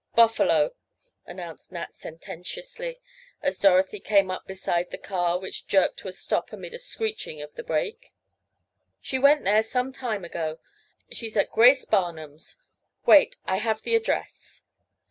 [0.15, 0.73] "Buffalo,"
[1.27, 2.99] announced Nat sententiously,
[3.43, 7.39] as Dorothy came up beside the car which jerked to a stop amid a screeching
[7.39, 8.11] of the brake.
[8.99, 10.57] "She went there some time ago.
[11.11, 12.57] She's at Grace Barnum's.
[13.05, 13.37] Wait.
[13.45, 14.63] I have the address."